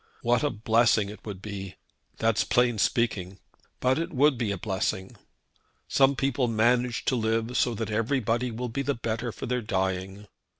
[0.23, 1.75] What a blessing it would be!
[2.17, 3.37] That's plain speaking;
[3.79, 5.15] but it would be a blessing!
[5.87, 10.25] Some people manage to live so that everybody will be the better for their dying.